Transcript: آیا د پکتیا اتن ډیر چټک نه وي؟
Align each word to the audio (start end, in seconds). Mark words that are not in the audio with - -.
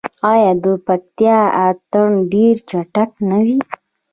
آیا 0.31 0.51
د 0.63 0.65
پکتیا 0.85 1.39
اتن 1.67 2.09
ډیر 2.31 2.55
چټک 2.69 3.11
نه 3.29 3.37
وي؟ 3.45 3.59